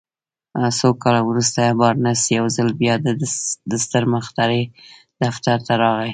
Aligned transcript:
څو 0.79 0.89
کاله 1.01 1.21
وروسته 1.29 1.61
بارنس 1.79 2.21
يو 2.37 2.45
ځل 2.55 2.69
بيا 2.81 2.93
د 3.71 3.73
ستر 3.83 4.03
مخترع 4.13 4.61
دفتر 5.21 5.57
ته 5.65 5.73
راغی. 5.81 6.09